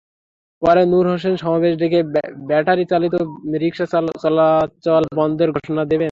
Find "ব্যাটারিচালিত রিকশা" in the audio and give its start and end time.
2.49-3.85